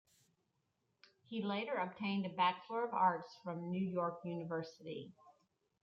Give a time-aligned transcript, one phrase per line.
[1.27, 5.13] He later obtained a Bachelor of Arts from New York University.